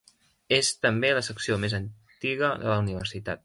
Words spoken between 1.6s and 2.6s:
més antiga